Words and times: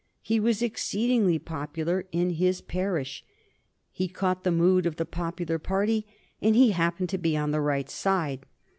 He 0.23 0.39
was 0.39 0.63
exceedingly 0.63 1.37
popular 1.37 2.07
in 2.11 2.31
his 2.31 2.59
parish; 2.59 3.23
he 3.91 4.07
caught 4.07 4.43
the 4.43 4.51
mood 4.51 4.87
of 4.87 4.95
the 4.95 5.05
popular 5.05 5.59
party, 5.59 6.07
and 6.41 6.55
he 6.55 6.71
happened 6.71 7.09
to 7.09 7.19
be 7.19 7.37
on 7.37 7.51
the 7.51 7.61
right 7.61 7.87
side. 7.87 8.47